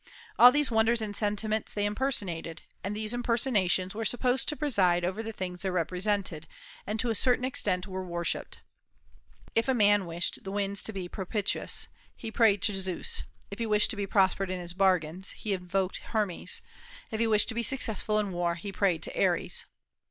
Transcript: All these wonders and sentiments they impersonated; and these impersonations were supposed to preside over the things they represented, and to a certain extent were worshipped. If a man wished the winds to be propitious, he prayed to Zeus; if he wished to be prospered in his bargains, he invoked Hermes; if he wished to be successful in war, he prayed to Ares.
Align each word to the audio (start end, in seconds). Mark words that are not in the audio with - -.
All 0.39 0.51
these 0.51 0.71
wonders 0.71 0.99
and 0.99 1.15
sentiments 1.15 1.75
they 1.75 1.85
impersonated; 1.85 2.63
and 2.83 2.95
these 2.95 3.13
impersonations 3.13 3.93
were 3.93 4.03
supposed 4.03 4.49
to 4.49 4.55
preside 4.55 5.05
over 5.05 5.21
the 5.21 5.31
things 5.31 5.61
they 5.61 5.69
represented, 5.69 6.47
and 6.87 6.99
to 6.99 7.11
a 7.11 7.13
certain 7.13 7.45
extent 7.45 7.85
were 7.85 8.03
worshipped. 8.03 8.61
If 9.53 9.67
a 9.67 9.75
man 9.75 10.07
wished 10.07 10.43
the 10.43 10.51
winds 10.51 10.81
to 10.85 10.91
be 10.91 11.07
propitious, 11.07 11.87
he 12.15 12.31
prayed 12.31 12.63
to 12.63 12.73
Zeus; 12.75 13.21
if 13.51 13.59
he 13.59 13.67
wished 13.67 13.91
to 13.91 13.95
be 13.95 14.07
prospered 14.07 14.49
in 14.49 14.59
his 14.59 14.73
bargains, 14.73 15.33
he 15.37 15.53
invoked 15.53 15.97
Hermes; 15.97 16.63
if 17.11 17.19
he 17.19 17.27
wished 17.27 17.49
to 17.49 17.53
be 17.53 17.61
successful 17.61 18.17
in 18.17 18.31
war, 18.31 18.55
he 18.55 18.71
prayed 18.71 19.03
to 19.03 19.15
Ares. 19.23 19.65